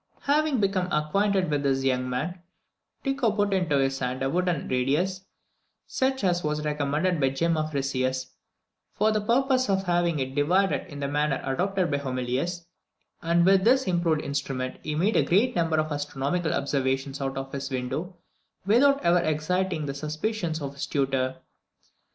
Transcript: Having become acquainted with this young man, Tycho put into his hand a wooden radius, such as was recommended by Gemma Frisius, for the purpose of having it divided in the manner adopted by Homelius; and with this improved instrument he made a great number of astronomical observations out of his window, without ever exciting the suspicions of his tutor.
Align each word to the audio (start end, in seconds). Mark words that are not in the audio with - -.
Having 0.21 0.59
become 0.61 0.91
acquainted 0.91 1.51
with 1.51 1.61
this 1.61 1.83
young 1.83 2.09
man, 2.09 2.39
Tycho 3.03 3.33
put 3.33 3.53
into 3.53 3.77
his 3.77 3.99
hand 3.99 4.23
a 4.23 4.31
wooden 4.31 4.67
radius, 4.67 5.21
such 5.85 6.23
as 6.23 6.43
was 6.43 6.65
recommended 6.65 7.19
by 7.19 7.29
Gemma 7.29 7.69
Frisius, 7.71 8.31
for 8.95 9.11
the 9.11 9.21
purpose 9.21 9.69
of 9.69 9.83
having 9.83 10.17
it 10.17 10.33
divided 10.33 10.87
in 10.91 11.01
the 11.01 11.07
manner 11.07 11.39
adopted 11.45 11.91
by 11.91 11.97
Homelius; 11.99 12.65
and 13.21 13.45
with 13.45 13.63
this 13.63 13.83
improved 13.85 14.21
instrument 14.23 14.79
he 14.81 14.95
made 14.95 15.15
a 15.15 15.21
great 15.21 15.55
number 15.55 15.77
of 15.77 15.91
astronomical 15.91 16.51
observations 16.51 17.21
out 17.21 17.37
of 17.37 17.51
his 17.51 17.69
window, 17.69 18.17
without 18.65 19.03
ever 19.05 19.19
exciting 19.19 19.85
the 19.85 19.93
suspicions 19.93 20.63
of 20.63 20.73
his 20.73 20.87
tutor. 20.87 21.37